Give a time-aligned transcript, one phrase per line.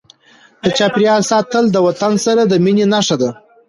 [0.61, 3.29] د چاپیریال ساتل د وطن سره د مینې نښه ده.